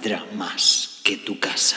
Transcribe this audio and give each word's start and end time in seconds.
Valdrá 0.00 0.24
más 0.32 1.02
que 1.04 1.18
tu 1.18 1.38
casa. 1.38 1.76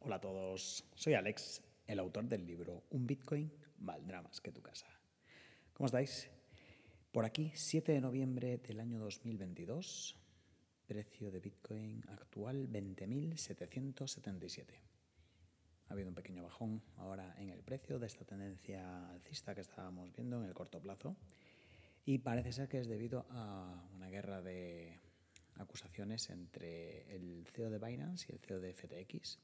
Hola 0.00 0.16
a 0.16 0.20
todos, 0.20 0.82
soy 0.96 1.14
Alex, 1.14 1.62
el 1.86 2.00
autor 2.00 2.24
del 2.24 2.44
libro 2.44 2.82
Un 2.90 3.06
Bitcoin 3.06 3.52
valdrá 3.78 4.20
más 4.20 4.40
que 4.40 4.50
tu 4.50 4.60
casa. 4.60 4.88
¿Cómo 5.74 5.86
estáis? 5.86 6.28
Por 7.12 7.24
aquí, 7.24 7.52
7 7.54 7.92
de 7.92 8.00
noviembre 8.00 8.58
del 8.58 8.80
año 8.80 8.98
2022, 8.98 10.16
precio 10.88 11.30
de 11.30 11.38
Bitcoin 11.38 12.02
actual 12.08 12.68
20.777. 12.68 14.64
Ha 15.86 15.92
habido 15.92 16.08
un 16.08 16.16
pequeño 16.16 16.42
bajón 16.42 16.82
ahora 16.96 17.32
en 17.38 17.50
el 17.50 17.62
precio 17.62 18.00
de 18.00 18.08
esta 18.08 18.24
tendencia 18.24 19.08
alcista 19.10 19.54
que 19.54 19.60
estábamos 19.60 20.12
viendo 20.12 20.42
en 20.42 20.46
el 20.48 20.54
corto 20.54 20.80
plazo 20.80 21.16
y 22.04 22.18
parece 22.18 22.52
ser 22.52 22.68
que 22.68 22.80
es 22.80 22.88
debido 22.88 23.24
a 23.30 23.88
una 23.94 24.08
guerra 24.08 24.42
de 24.42 25.05
acusaciones 25.58 26.30
entre 26.30 27.14
el 27.14 27.46
CEO 27.46 27.70
de 27.70 27.78
Binance 27.78 28.26
y 28.28 28.32
el 28.32 28.38
CEO 28.40 28.60
de 28.60 28.72
FTX. 28.72 29.38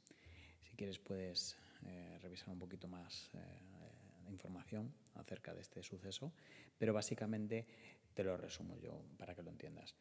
Si 0.63 0.77
quieres 0.77 0.99
puedes 0.99 1.57
eh, 1.87 2.19
revisar 2.23 2.51
un 2.51 2.59
poquito 2.59 2.89
más 2.89 3.31
eh, 3.35 4.31
información 4.31 4.93
acerca 5.15 5.55
de 5.55 5.61
este 5.61 5.83
suceso, 5.83 6.33
pero 6.79 6.93
básicamente 6.93 7.67
te 8.15 8.25
lo 8.25 8.37
resumo 8.37 8.77
yo 8.77 9.03
para 9.19 9.35
que 9.35 9.43
lo 9.43 9.51
entiendas. 9.51 9.95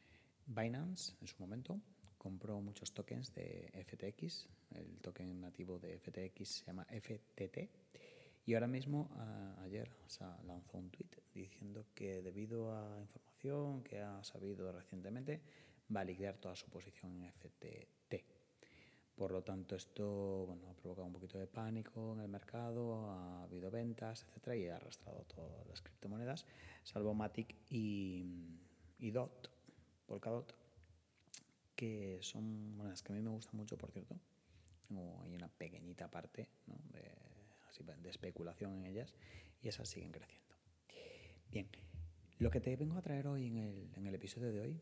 Binance 0.46 1.14
en 1.22 1.28
su 1.28 1.36
momento 1.40 1.80
compró 2.18 2.60
muchos 2.62 2.94
tokens 2.94 3.34
de 3.34 3.72
FTX, 3.88 4.48
el 4.76 5.00
token 5.00 5.42
nativo 5.42 5.80
de 5.80 5.98
FTX 5.98 6.48
se 6.48 6.66
llama 6.66 6.86
FTT 6.86 7.70
y 8.46 8.56
ahora 8.56 8.68
mismo, 8.68 9.10
ayer, 9.64 9.90
se 10.08 10.24
lanzó 10.46 10.78
un 10.78 10.90
tweet 10.90 11.10
diciendo 11.34 11.86
que 11.94 12.22
debido 12.22 12.76
a 12.76 13.00
información 13.00 13.84
que 13.84 14.02
ha 14.02 14.24
sabido 14.24 14.72
recientemente, 14.72 15.42
va 15.96 16.02
a 16.02 16.04
liquidar 16.04 16.38
toda 16.38 16.56
su 16.56 16.68
posición 16.70 17.24
en 17.24 17.32
FTT. 17.32 18.16
Por 19.16 19.32
lo 19.32 19.44
tanto, 19.44 19.76
esto 19.76 20.58
ha 20.68 20.74
provocado 20.74 21.06
un 21.06 21.14
poquito 21.14 21.38
de 21.38 21.46
pánico 21.46 22.14
en 22.14 22.22
el 22.22 22.28
mercado, 22.28 23.10
ha 23.12 23.44
habido 23.44 23.70
ventas, 23.70 24.24
etcétera, 24.24 24.56
y 24.56 24.68
ha 24.68 24.78
arrastrado 24.78 25.26
todas 25.26 25.68
las 25.68 25.82
criptomonedas, 25.82 26.46
salvo 26.84 27.14
Matic 27.14 27.56
y, 27.70 28.58
y 28.98 29.12
DOT, 29.12 29.50
Polkadot, 30.08 30.56
que 31.76 32.20
son 32.22 32.76
monedas 32.78 33.04
que 33.04 33.12
a 33.12 33.16
mí 33.16 33.22
me 33.22 33.30
gustan 33.30 33.58
mucho, 33.58 33.78
por 33.78 33.92
cierto. 33.92 34.16
hay 35.24 35.36
una 35.36 35.50
pequeñita 35.50 36.10
parte 36.10 36.48
¿no? 36.68 36.76
de, 36.92 37.12
de 38.02 38.10
especulación 38.10 38.76
en 38.76 38.86
ellas 38.86 39.14
y 39.62 39.68
esas 39.68 39.90
siguen 39.90 40.12
creciendo. 40.12 40.56
Bien, 41.52 41.68
lo 42.40 42.50
que 42.50 42.62
te 42.62 42.76
vengo 42.76 42.98
a 42.98 43.02
traer 43.02 43.28
hoy 43.28 43.48
en 43.48 43.58
el, 43.58 43.92
en 43.96 44.08
el 44.08 44.16
episodio 44.16 44.52
de 44.52 44.62
hoy 44.62 44.82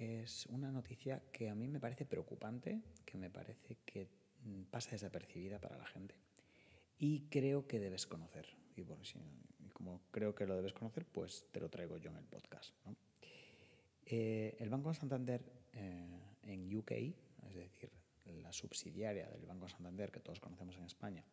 es 0.00 0.46
una 0.46 0.72
noticia 0.72 1.22
que 1.30 1.50
a 1.50 1.54
mí 1.54 1.68
me 1.68 1.78
parece 1.78 2.06
preocupante, 2.06 2.80
que 3.04 3.18
me 3.18 3.28
parece 3.28 3.76
que 3.84 4.08
mm, 4.44 4.62
pasa 4.70 4.92
desapercibida 4.92 5.60
para 5.60 5.76
la 5.76 5.84
gente 5.84 6.14
y 6.98 7.28
creo 7.28 7.66
que 7.66 7.78
debes 7.78 8.06
conocer. 8.06 8.46
Y, 8.76 8.82
bueno, 8.82 9.02
como 9.74 10.00
creo 10.10 10.34
que 10.34 10.46
lo 10.46 10.56
debes 10.56 10.72
conocer, 10.72 11.04
pues 11.04 11.46
te 11.52 11.60
lo 11.60 11.68
traigo 11.68 11.98
yo 11.98 12.10
en 12.10 12.16
el 12.16 12.24
podcast. 12.24 12.74
Eh, 14.06 14.56
el 14.58 14.70
Banco 14.70 14.92
Santander 14.94 15.42
eh, 15.74 16.20
en 16.44 16.74
UK, 16.74 16.92
es 16.92 17.54
decir, 17.54 17.90
la 18.42 18.52
subsidiaria 18.52 19.28
del 19.28 19.44
Banco 19.44 19.68
Santander 19.68 20.10
que 20.10 20.20
todos 20.20 20.40
conocemos 20.40 20.76
en 20.76 20.84
España, 20.84 21.24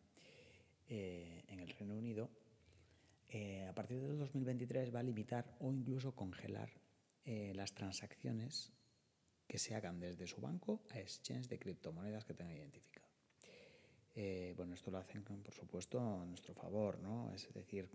eh, 0.88 1.44
en 1.48 1.60
el 1.60 1.70
Reino 1.70 1.96
Unido, 1.96 2.30
a 3.68 3.74
partir 3.74 4.00
del 4.00 4.18
2023 4.18 4.94
va 4.94 5.00
a 5.00 5.02
limitar 5.02 5.54
o 5.60 5.70
incluso 5.70 6.12
congelar 6.12 6.70
eh, 7.30 7.52
las 7.54 7.74
transacciones 7.74 8.72
que 9.46 9.58
se 9.58 9.74
hagan 9.74 10.00
desde 10.00 10.26
su 10.26 10.40
banco 10.40 10.80
a 10.88 10.98
exchange 10.98 11.46
de 11.46 11.58
criptomonedas 11.58 12.24
que 12.24 12.32
tenga 12.32 12.54
identificado. 12.54 13.06
bueno, 14.56 14.72
esto 14.72 14.90
lo 14.90 14.96
hacen, 14.96 15.22
por 15.22 15.52
supuesto, 15.52 16.00
a 16.00 16.24
nuestro 16.24 16.54
favor, 16.54 16.98
¿no? 17.00 17.30
Es 17.34 17.52
decir, 17.52 17.86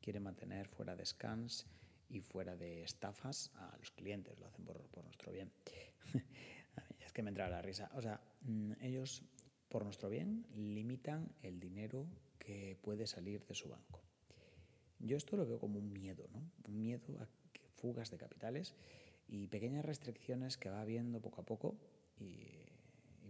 quiere 0.00 0.20
mantener 0.20 0.68
fuera 0.68 0.94
de 0.94 1.04
scans 1.04 1.66
y 2.08 2.20
fuera 2.20 2.54
de 2.54 2.84
estafas 2.84 3.50
a 3.56 3.76
los 3.78 3.90
clientes, 3.90 4.38
lo 4.38 4.46
hacen 4.46 4.64
por, 4.64 4.80
por 4.90 5.02
nuestro 5.04 5.32
bien. 5.32 5.50
es 7.04 7.12
que 7.12 7.24
me 7.24 7.30
entra 7.30 7.50
la 7.50 7.60
risa. 7.60 7.90
O 7.96 8.00
sea, 8.00 8.20
mm, 8.42 8.74
ellos, 8.80 9.24
por 9.68 9.82
nuestro 9.82 10.08
bien, 10.08 10.46
limitan 10.54 11.34
el 11.42 11.58
dinero 11.58 12.06
que 12.38 12.78
puede 12.80 13.08
salir 13.08 13.44
de 13.44 13.56
su 13.56 13.68
banco. 13.68 14.04
Yo 15.00 15.16
esto 15.16 15.36
lo 15.36 15.44
veo 15.44 15.58
como 15.58 15.80
un 15.80 15.92
miedo, 15.92 16.28
¿no? 16.32 16.48
Un 16.68 16.80
miedo 16.80 17.18
a 17.20 17.26
fugas 17.80 18.10
de 18.10 18.18
capitales 18.18 18.74
y 19.28 19.46
pequeñas 19.46 19.84
restricciones 19.84 20.56
que 20.56 20.70
va 20.70 20.80
habiendo 20.80 21.20
poco 21.20 21.42
a 21.42 21.44
poco 21.44 21.76
y, 22.18 22.46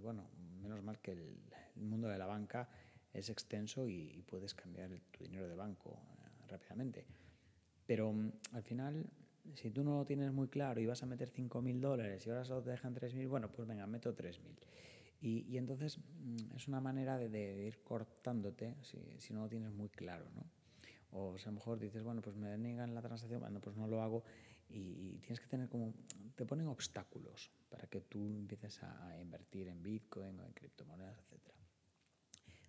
bueno, 0.01 0.25
menos 0.63 0.83
mal 0.83 0.99
que 1.01 1.13
el, 1.13 1.37
mundo 1.77 2.09
de 2.09 2.19
la 2.19 2.27
banca 2.27 2.69
es 3.13 3.31
extenso 3.31 3.87
y, 3.87 4.25
puedes 4.29 4.55
cambiar 4.55 4.91
tu 5.13 5.23
dinero 5.23 5.49
de 5.49 5.55
banco 5.55 5.91
eh, 5.91 6.49
rápidamente. 6.49 7.05
Pero 7.87 8.13
mm, 8.13 8.33
al 8.53 8.63
final, 8.65 9.07
si 9.55 9.71
tú 9.71 9.85
no 9.85 9.99
lo 9.99 10.05
tienes 10.05 10.33
muy 10.33 10.49
claro 10.49 10.81
y 10.81 10.87
vas 10.87 11.03
a 11.03 11.07
meter 11.07 11.31
5.000 11.31 11.81
dólares 11.81 12.27
y 12.27 12.31
ahora 12.31 12.45
solo 12.45 12.63
te 12.63 12.71
dejan 12.71 12.95
3.000, 12.95 13.29
bueno, 13.29 13.49
pues 13.51 13.69
venga, 13.69 13.87
meto 13.87 14.15
3.000. 14.15 14.41
Y, 15.21 15.57
entonces 15.57 15.99
mm, 15.99 16.57
es 16.57 16.69
una 16.69 16.81
manera 16.81 17.19
de, 17.19 17.67
ir 17.67 17.83
cortándote 17.83 18.77
si, 18.83 19.33
no 19.33 19.43
lo 19.43 19.49
tienes 19.49 19.73
muy 19.73 19.89
claro, 19.89 20.27
¿no? 20.35 20.45
O 21.13 21.35
a 21.35 21.47
lo 21.47 21.53
mejor 21.53 21.79
dices, 21.79 22.03
bueno, 22.03 22.21
pues 22.21 22.37
me 22.37 22.49
deniegan 22.49 22.95
la 22.95 23.01
transacción, 23.01 23.41
bueno, 23.41 23.61
pues 23.61 23.77
no 23.77 23.87
lo 23.87 24.03
hago 24.03 24.25
y, 24.69 25.19
tienes 25.21 25.41
que 25.41 25.47
tener 25.47 25.69
como, 25.69 25.95
te 26.37 26.45
ponen 26.45 26.69
obstáculos 26.69 27.51
para 27.71 27.87
que 27.87 28.01
tú 28.03 28.27
empieces 28.27 28.83
a, 28.83 29.19
invertir 29.21 29.69
en 29.69 29.83
Bitcoin 29.83 30.39
o 30.41 30.47
en 30.47 30.53
criptomonedas, 30.53 31.19
etc. 31.19 31.55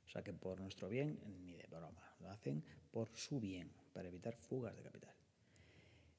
O 0.06 0.10
sea 0.10 0.24
que 0.24 0.34
por 0.34 0.60
nuestro 0.60 0.90
bien, 0.90 1.20
ni 1.28 1.54
de 1.54 1.68
broma, 1.68 2.16
lo 2.20 2.30
hacen 2.30 2.64
por 2.92 3.10
su 3.16 3.40
bien, 3.40 3.72
para 3.94 4.08
evitar 4.08 4.36
fugas 4.36 4.76
de 4.76 4.84
capital. 4.84 5.14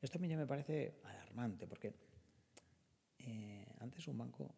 Esto 0.01 0.19
a 0.19 0.21
mí 0.21 0.29
ya 0.29 0.37
me 0.37 0.47
parece 0.47 0.95
alarmante 1.05 1.67
porque 1.67 1.93
eh, 3.19 3.67
antes 3.81 4.07
un 4.09 4.19
banco 4.19 4.55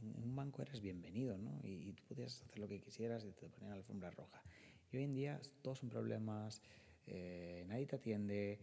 en 0.00 0.14
un 0.22 0.36
banco 0.36 0.62
eres 0.62 0.80
bienvenido, 0.80 1.36
¿no? 1.36 1.60
Y, 1.64 1.92
tú 1.92 2.04
podías 2.04 2.42
hacer 2.42 2.58
lo 2.58 2.68
que 2.68 2.80
quisieras 2.80 3.24
y 3.24 3.32
te 3.32 3.48
ponían 3.48 3.70
la 3.70 3.76
alfombra 3.76 4.10
roja. 4.10 4.42
Y 4.90 4.96
hoy 4.96 5.04
en 5.04 5.14
día 5.14 5.40
todos 5.62 5.78
son 5.78 5.90
problemas, 5.90 6.62
eh, 7.06 7.64
nadie 7.66 7.86
te 7.86 7.96
atiende, 7.96 8.58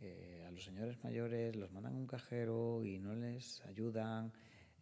eh, 0.00 0.44
a 0.46 0.50
los 0.50 0.64
señores 0.64 1.02
mayores 1.02 1.56
los 1.56 1.72
mandan 1.72 1.94
a 1.94 1.96
un 1.96 2.06
cajero 2.06 2.84
y 2.84 2.98
no 2.98 3.14
les 3.14 3.64
ayudan, 3.64 4.32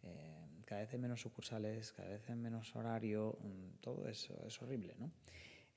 eh, 0.03 0.47
cada 0.65 0.81
vez 0.81 0.93
hay 0.93 0.99
menos 0.99 1.21
sucursales, 1.21 1.93
cada 1.93 2.09
vez 2.09 2.29
hay 2.29 2.35
menos 2.35 2.75
horario, 2.75 3.37
mm, 3.41 3.79
todo 3.79 4.07
eso 4.07 4.45
es 4.45 4.61
horrible, 4.61 4.95
¿no? 4.97 5.11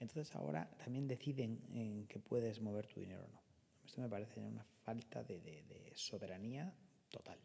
Entonces 0.00 0.34
ahora 0.34 0.68
también 0.78 1.06
deciden 1.06 1.60
en 1.72 2.06
que 2.08 2.18
puedes 2.18 2.60
mover 2.60 2.86
tu 2.86 3.00
dinero 3.00 3.24
o 3.24 3.28
no. 3.28 3.40
Esto 3.84 4.00
me 4.00 4.08
parece 4.08 4.40
una 4.40 4.64
falta 4.64 5.22
de 5.22 5.92
soberanía 5.94 6.74
total. 7.08 7.38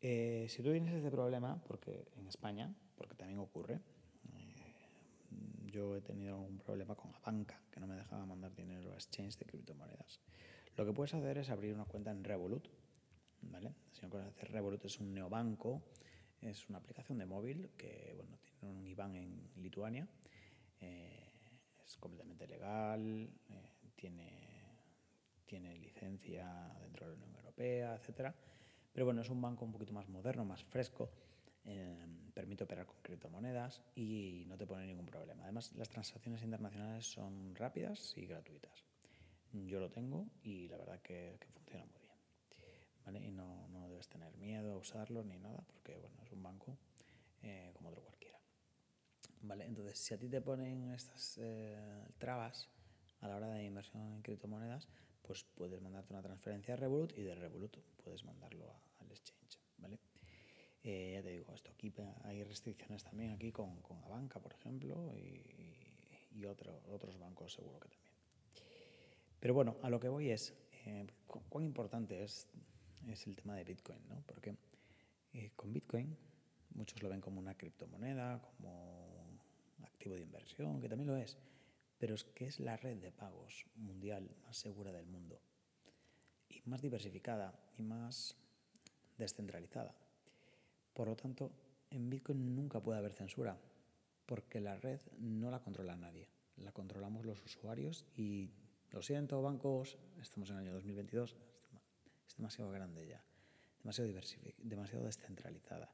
Si 0.00 0.62
tú 0.62 0.72
tienes 0.72 0.94
este 0.94 1.10
problema, 1.10 1.62
porque 1.64 2.08
en 2.16 2.26
España, 2.26 2.74
porque 2.96 3.14
también 3.14 3.38
ocurre, 3.38 3.80
yo 5.70 5.96
he 5.96 6.00
tenido 6.00 6.38
un 6.38 6.58
problema 6.58 6.94
con 6.94 7.12
la 7.12 7.18
banca 7.20 7.60
que 7.70 7.80
no 7.80 7.86
me 7.86 7.96
dejaba 7.96 8.26
mandar 8.26 8.54
dinero 8.54 8.92
a 8.92 8.94
exchange 8.94 9.38
de 9.38 9.46
criptomonedas. 9.46 10.20
Lo 10.76 10.84
que 10.84 10.92
puedes 10.92 11.14
hacer 11.14 11.38
es 11.38 11.50
abrir 11.50 11.74
una 11.74 11.84
cuenta 11.84 12.10
en 12.10 12.24
Revolut, 12.24 12.68
¿vale? 13.42 13.74
Si 13.92 14.06
no 14.06 14.18
hacer 14.18 14.50
Revolut 14.50 14.84
es 14.84 14.98
un 15.00 15.14
neobanco, 15.14 15.82
es 16.40 16.68
una 16.68 16.78
aplicación 16.78 17.18
de 17.18 17.26
móvil 17.26 17.70
que, 17.76 18.14
bueno, 18.16 18.38
tiene 18.38 18.74
un 18.74 18.86
IBAN 18.86 19.16
en 19.16 19.50
Lituania, 19.56 20.08
eh, 20.80 21.32
es 21.84 21.96
completamente 21.96 22.46
legal, 22.46 23.30
tiene, 23.94 24.30
tiene 25.44 25.76
licencia 25.76 26.74
dentro 26.80 27.06
de 27.06 27.16
la 27.16 27.24
Unión 27.24 27.36
Europea, 27.36 27.94
etcétera 27.94 28.34
pero 28.92 29.06
bueno, 29.06 29.20
es 29.20 29.30
un 29.30 29.40
banco 29.40 29.64
un 29.64 29.72
poquito 29.72 29.92
más 29.92 30.08
moderno, 30.08 30.44
más 30.44 30.64
fresco, 30.64 31.10
eh, 31.70 31.96
permite 32.34 32.64
operar 32.64 32.86
con 32.86 32.96
criptomonedas 33.00 33.80
y 33.94 34.44
no 34.48 34.56
te 34.56 34.66
pone 34.66 34.86
ningún 34.86 35.06
problema. 35.06 35.44
Además, 35.44 35.72
las 35.76 35.88
transacciones 35.88 36.42
internacionales 36.42 37.06
son 37.06 37.54
rápidas 37.54 38.14
y 38.16 38.26
gratuitas. 38.26 38.84
Yo 39.52 39.78
lo 39.78 39.90
tengo 39.90 40.26
y 40.42 40.68
la 40.68 40.76
verdad 40.76 41.00
que, 41.00 41.38
funciona 41.54 41.84
muy 41.86 42.00
bien. 42.00 42.14
¿vale? 43.04 43.24
Y 43.24 43.30
no, 43.30 43.68
no, 43.68 43.88
debes 43.88 44.08
tener 44.08 44.36
miedo 44.36 44.72
a 44.72 44.76
usarlo 44.78 45.22
ni 45.22 45.38
nada 45.38 45.62
porque 45.66 45.96
bueno, 45.96 46.16
es 46.24 46.32
un 46.32 46.42
banco 46.42 46.76
eh, 47.42 47.70
como 47.74 47.90
otro 47.90 48.02
cualquiera. 48.02 48.38
¿Vale? 49.42 49.66
Entonces, 49.66 49.98
si 49.98 50.14
a 50.14 50.18
ti 50.18 50.28
te 50.28 50.40
ponen 50.40 50.90
estas 50.90 51.38
eh, 51.40 52.04
trabas 52.18 52.68
a 53.20 53.28
la 53.28 53.36
hora 53.36 53.48
de 53.48 53.64
inversión 53.64 54.02
en 54.12 54.22
criptomonedas, 54.22 54.88
pues 55.22 55.44
puedes 55.44 55.80
mandarte 55.80 56.12
una 56.12 56.22
transferencia 56.22 56.74
a 56.74 56.76
Revolut 56.76 57.16
y 57.16 57.22
de 57.22 57.34
Revolut 57.34 57.76
puedes 58.02 58.24
mandarlo 58.24 58.66
¿vale? 58.66 58.89
Eh, 60.82 61.12
ya 61.14 61.22
te 61.22 61.30
digo, 61.30 61.52
esto 61.54 61.70
aquí 61.70 61.92
hay 62.24 62.42
restricciones 62.42 63.04
también 63.04 63.32
aquí 63.32 63.52
con, 63.52 63.80
con 63.82 64.00
banca, 64.08 64.40
por 64.40 64.52
ejemplo, 64.52 65.14
y, 65.16 65.46
otros 66.44 67.18
bancos 67.18 67.52
seguro 67.52 67.78
que 67.80 67.88
también. 67.88 68.14
Pero 69.40 69.52
bueno, 69.52 69.76
a 69.82 69.90
lo 69.90 70.00
que 70.00 70.08
voy 70.08 70.30
es, 70.30 70.54
eh, 70.86 71.06
cuán 71.26 71.64
importante 71.64 72.22
es 72.24 72.48
es 73.08 73.26
el 73.26 73.36
tema 73.36 73.56
de 73.56 73.64
Bitcoin, 73.64 74.00
¿no? 74.08 74.22
Porque 74.26 74.56
eh, 75.32 75.52
con 75.56 75.72
Bitcoin 75.72 76.16
muchos 76.74 77.02
lo 77.02 77.08
ven 77.08 77.20
como 77.20 77.40
una 77.40 77.54
criptomoneda, 77.54 78.40
como 78.40 79.38
activo 79.82 80.14
de 80.14 80.22
inversión, 80.22 80.80
que 80.80 80.88
también 80.88 81.08
lo 81.08 81.16
es, 81.16 81.38
pero 81.98 82.14
es 82.14 82.24
que 82.24 82.46
es 82.46 82.60
la 82.60 82.76
red 82.76 82.98
de 82.98 83.12
pagos 83.12 83.66
mundial 83.76 84.30
más 84.44 84.56
segura 84.56 84.92
del 84.92 85.06
mundo 85.06 85.40
y 86.48 86.62
más 86.66 86.82
diversificada 86.82 87.58
y 87.76 87.82
más 87.82 88.36
descentralizada. 89.18 89.94
Por 90.92 91.08
lo 91.08 91.16
tanto, 91.16 91.50
en 91.90 92.10
Bitcoin 92.10 92.54
nunca 92.54 92.80
puede 92.80 92.98
haber 92.98 93.12
censura, 93.12 93.58
porque 94.26 94.60
la 94.60 94.76
red 94.76 95.00
no 95.18 95.50
la 95.50 95.60
controla 95.60 95.96
nadie, 95.96 96.28
la 96.56 96.72
controlamos 96.72 97.24
los 97.24 97.42
usuarios 97.44 98.06
y 98.16 98.50
lo 98.90 99.02
siento, 99.02 99.40
bancos, 99.42 99.98
estamos 100.20 100.50
en 100.50 100.56
el 100.56 100.62
año 100.62 100.74
2022, 100.74 101.36
es 102.28 102.36
demasiado 102.36 102.70
grande 102.70 103.06
ya, 103.06 103.24
demasiado, 103.82 104.12
demasiado 104.58 105.04
descentralizada. 105.04 105.92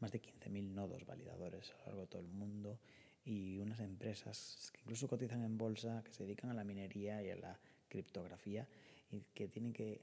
Más 0.00 0.10
de 0.10 0.20
15.000 0.20 0.72
nodos 0.72 1.06
validadores 1.06 1.70
a 1.70 1.76
lo 1.76 1.84
largo 1.86 2.00
de 2.02 2.06
todo 2.08 2.22
el 2.22 2.28
mundo 2.28 2.80
y 3.24 3.58
unas 3.58 3.80
empresas 3.80 4.70
que 4.72 4.80
incluso 4.80 5.08
cotizan 5.08 5.42
en 5.42 5.56
bolsa, 5.56 6.02
que 6.04 6.12
se 6.12 6.24
dedican 6.24 6.50
a 6.50 6.54
la 6.54 6.64
minería 6.64 7.22
y 7.22 7.30
a 7.30 7.36
la 7.36 7.58
criptografía 7.88 8.68
y 9.10 9.22
que 9.32 9.48
tienen 9.48 9.72
que 9.72 9.92
eh, 9.92 10.00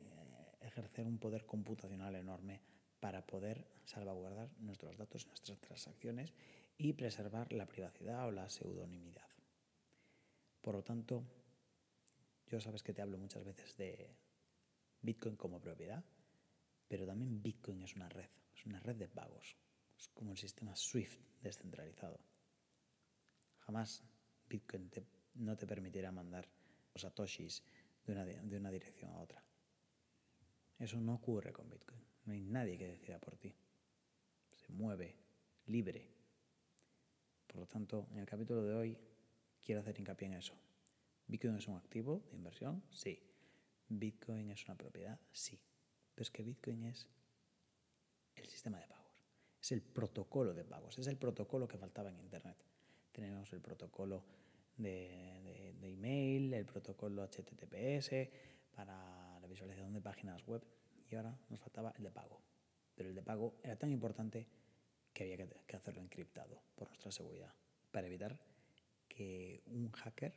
ejercer 0.62 1.06
un 1.06 1.20
poder 1.20 1.46
computacional 1.46 2.16
enorme 2.16 2.62
para 3.02 3.26
poder 3.26 3.68
salvaguardar 3.84 4.50
nuestros 4.60 4.96
datos, 4.96 5.28
nuestras 5.28 5.60
transacciones 5.60 6.34
y 6.78 6.94
preservar 6.94 7.52
la 7.52 7.66
privacidad 7.66 8.28
o 8.28 8.32
la 8.32 8.48
pseudonimidad. 8.48 9.28
Por 10.62 10.76
lo 10.76 10.84
tanto, 10.84 11.24
yo 12.48 12.62
sabes 12.62 12.84
que 12.84 12.94
te 12.94 13.02
hablo 13.02 13.18
muchas 13.18 13.44
veces 13.44 13.76
de 13.76 14.16
Bitcoin 15.02 15.36
como 15.36 15.60
propiedad, 15.60 16.04
pero 16.88 17.08
también 17.08 17.42
Bitcoin 17.42 17.82
es 17.82 17.96
una 17.96 18.08
red, 18.08 18.30
es 18.56 18.66
una 18.68 18.80
red 18.80 18.96
de 18.96 19.08
pagos, 19.08 19.58
es 19.98 20.08
como 20.10 20.32
el 20.32 20.38
sistema 20.38 20.76
SWIFT 20.76 21.20
descentralizado. 21.42 22.20
Jamás 23.62 24.04
Bitcoin 24.48 24.92
no 25.36 25.58
te 25.58 25.66
permitirá 25.66 26.12
mandar 26.12 26.48
los 26.94 27.02
satoshis 27.02 27.64
de 28.06 28.14
una, 28.14 28.26
de 28.26 28.58
una 28.58 28.70
dirección 28.70 29.12
a 29.12 29.20
otra. 29.20 29.44
Eso 30.82 31.00
no 31.00 31.14
ocurre 31.14 31.54
con 31.54 31.70
Bitcoin. 31.70 32.02
No 32.26 32.34
hay 32.34 32.42
nadie 32.42 32.76
que 32.76 32.88
decida 32.88 33.20
por 33.20 33.38
ti. 33.38 33.54
Se 34.56 34.74
mueve 34.74 35.16
libre. 35.68 36.10
Por 37.46 37.58
lo 37.58 37.68
tanto, 37.68 38.08
en 38.12 38.18
el 38.18 38.26
capítulo 38.26 38.64
de 38.64 38.76
hoy 38.76 38.98
quiero 39.64 39.82
hacer 39.82 40.00
hincapié 40.00 40.28
en 40.28 40.34
eso. 40.34 40.56
¿Bitcoin 41.28 41.56
es 41.58 41.68
un 41.68 41.78
activo 41.78 42.24
de 42.32 42.36
inversión? 42.36 42.84
Sí. 42.90 43.22
¿Bitcoin 43.90 44.50
es 44.50 44.66
una 44.66 44.76
propiedad? 44.76 45.20
Sí. 45.32 45.60
Pero 46.16 46.24
es 46.24 46.32
que 46.32 46.42
Bitcoin 46.42 46.86
es 46.86 47.08
el 48.36 48.48
sistema 48.48 48.80
de 48.80 48.88
pagos. 48.88 49.24
Es 49.62 49.72
el 49.74 49.84
protocolo 49.84 50.56
de 50.56 50.64
pagos. 50.64 50.98
Es 50.98 51.06
el 51.06 51.18
protocolo 51.18 51.68
que 51.68 51.78
faltaba 51.78 52.10
en 52.10 52.18
Internet. 52.18 52.58
Tenemos 53.12 53.54
el 53.54 53.62
protocolo 53.62 54.24
de, 54.78 55.76
de, 55.80 55.90
email, 55.92 56.56
el 56.56 56.66
protocolo 56.66 57.24
HTTPS 57.24 58.10
para 58.74 59.21
visualización 59.52 59.94
de 59.94 60.02
páginas 60.02 60.46
web 60.48 60.64
y 61.10 61.16
ahora 61.16 61.38
nos 61.50 61.60
faltaba 61.60 61.94
el 61.98 62.04
de 62.04 62.12
pago. 62.12 62.42
Pero 62.96 63.10
el 63.10 63.16
de 63.16 63.22
pago 63.22 63.60
era 63.64 63.76
tan 63.76 63.92
importante 63.92 64.48
que 65.14 65.24
había 65.24 65.48
que 65.68 65.76
hacerlo 65.76 66.02
encriptado 66.02 66.62
por 66.76 66.88
nuestra 66.88 67.12
seguridad 67.12 67.54
para 67.92 68.08
evitar 68.08 68.40
que 69.08 69.62
un 69.68 69.92
hacker 69.92 70.34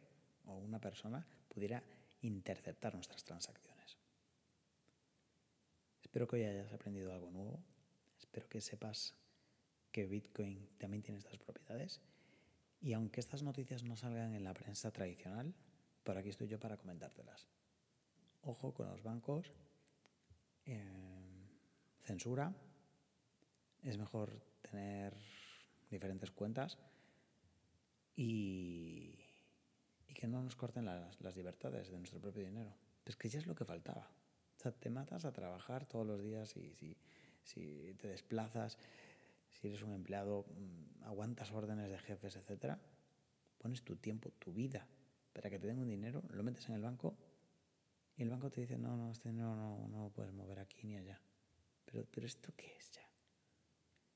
o 0.46 0.56
una 0.56 0.80
persona 0.80 1.26
pudiera 1.48 1.82
interceptar 2.22 2.94
nuestras 2.94 3.24
transacciones. 3.24 3.96
Espero 6.02 6.26
que 6.26 6.36
hoy 6.36 6.44
hayas 6.44 6.72
aprendido 6.72 7.12
algo 7.12 7.30
nuevo. 7.30 7.62
Espero 8.18 8.48
que 8.48 8.60
sepas 8.60 9.14
que 9.90 10.06
Bitcoin 10.06 10.68
también 10.78 11.02
tiene 11.02 11.18
estas 11.18 11.38
propiedades. 11.38 12.00
Y 12.80 12.92
aunque 12.92 13.20
estas 13.20 13.42
noticias 13.42 13.84
no 13.84 13.96
salgan 13.96 14.34
en 14.34 14.44
la 14.44 14.54
prensa 14.54 14.90
tradicional, 14.90 15.54
por 16.02 16.18
aquí 16.18 16.28
estoy 16.28 16.48
yo 16.48 16.58
para 16.60 16.76
comentártelas. 16.76 17.48
Ojo 18.46 18.74
con 18.74 18.88
los 18.88 19.02
bancos. 19.02 19.52
Eh, 20.66 21.48
censura. 22.02 22.54
Es 23.82 23.98
mejor 23.98 24.42
tener 24.62 25.14
diferentes 25.90 26.30
cuentas. 26.30 26.78
Y 28.16 29.18
que 30.14 30.28
no 30.28 30.42
nos 30.42 30.56
corten 30.56 30.84
las, 30.84 31.36
libertades 31.36 31.90
de 31.90 31.98
nuestro 31.98 32.20
propio 32.20 32.44
dinero. 32.44 32.72
Es 33.04 33.16
que 33.16 33.28
ya 33.28 33.38
es 33.38 33.46
lo 33.46 33.54
que 33.54 33.64
faltaba. 33.64 34.10
Te 34.78 34.88
matas 34.88 35.24
a 35.24 35.32
trabajar 35.32 35.86
todos 35.86 36.06
los 36.06 36.22
días 36.22 36.56
y 36.56 36.72
si, 36.74 36.96
si 37.42 37.94
te 37.98 38.08
desplazas, 38.08 38.78
si 39.50 39.68
eres 39.68 39.82
un 39.82 39.92
empleado, 39.92 40.46
mm, 40.48 41.04
aguantas 41.04 41.52
órdenes 41.52 41.90
de 41.90 41.98
jefes, 41.98 42.36
etcétera, 42.36 42.80
pones 43.58 43.82
tu 43.82 43.96
tiempo, 43.96 44.30
tu 44.38 44.52
vida 44.52 44.86
para 45.34 45.50
que 45.50 45.58
te 45.58 45.66
den 45.66 45.80
un 45.80 45.88
dinero, 45.88 46.22
lo 46.30 46.42
metes 46.42 46.68
en 46.68 46.76
el 46.76 46.82
banco 46.82 47.16
y 48.16 48.22
el 48.22 48.30
banco 48.30 48.50
te 48.50 48.60
dice, 48.60 48.78
no, 48.78 48.96
no, 48.96 49.10
este 49.10 49.32
no, 49.32 49.88
no 49.88 50.04
lo 50.04 50.10
puedes 50.10 50.32
mover 50.32 50.60
aquí 50.60 50.86
ni 50.86 50.96
allá. 50.96 51.20
Pero, 51.84 52.06
pero 52.10 52.26
¿esto 52.26 52.52
qué 52.56 52.76
es 52.76 52.92
ya? 52.92 53.08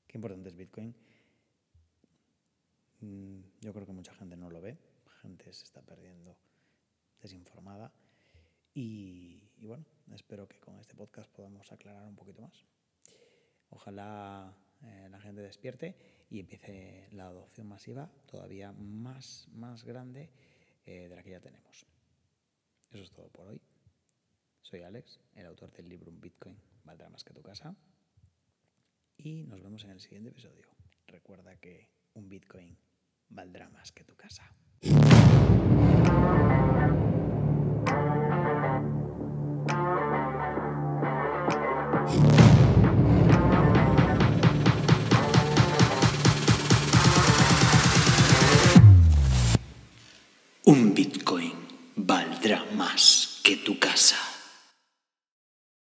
Qué 0.07 0.17
importante 0.17 0.49
es 0.49 0.55
Bitcoin. 0.55 0.95
Mm, 3.01 3.39
yo 3.61 3.73
creo 3.73 3.85
que 3.85 3.91
mucha 3.91 4.13
gente 4.13 4.35
no 4.35 4.49
lo 4.49 4.61
ve, 4.61 4.77
gente 5.21 5.51
se 5.53 5.63
está 5.63 5.81
perdiendo 5.81 6.37
desinformada. 7.21 7.91
Y, 8.73 9.41
bueno, 9.61 9.85
espero 10.13 10.47
que 10.47 10.59
con 10.59 10.79
este 10.79 10.95
podcast 10.95 11.29
podamos 11.31 11.71
aclarar 11.71 12.07
un 12.07 12.15
poquito 12.15 12.41
más. 12.41 12.65
Ojalá 13.71 14.53
eh, 14.83 15.07
la 15.09 15.19
gente 15.19 15.41
despierte 15.41 15.95
y 16.29 16.39
empiece 16.39 17.07
la 17.11 17.27
adopción 17.27 17.67
masiva 17.67 18.09
todavía 18.25 18.71
más, 18.71 19.47
más 19.51 19.83
grande 19.83 20.29
eh, 20.85 21.09
de 21.09 21.15
la 21.15 21.23
que 21.23 21.31
ya 21.31 21.39
tenemos. 21.39 21.85
Eso 22.91 23.03
es 23.03 23.11
todo 23.11 23.29
por 23.29 23.47
hoy. 23.47 23.61
Soy 24.69 24.83
Alex, 24.83 25.19
el 25.33 25.47
autor 25.47 25.71
del 25.71 25.89
libro 25.89 26.11
Un 26.11 26.21
Bitcoin 26.21 26.55
valdrá 26.83 27.09
más 27.09 27.23
que 27.23 27.33
tu 27.33 27.41
casa. 27.41 27.75
Y 29.17 29.41
nos 29.45 29.63
vemos 29.63 29.83
en 29.83 29.89
el 29.89 29.99
siguiente 29.99 30.29
episodio. 30.29 30.67
Recuerda 31.07 31.55
que 31.55 31.89
un 32.13 32.29
Bitcoin 32.29 32.77
valdrá 33.29 33.67
más 33.69 33.91
que 33.91 34.03
tu 34.03 34.15
casa. 34.15 34.53